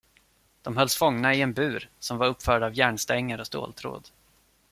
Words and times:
De 0.61 0.77
hölls 0.77 0.95
fångna 0.95 1.33
i 1.33 1.41
en 1.41 1.53
bur, 1.53 1.89
som 1.99 2.17
var 2.17 2.27
uppförd 2.27 2.63
av 2.63 2.77
järnstänger 2.77 3.39
och 3.39 3.47
ståltråd. 3.47 4.09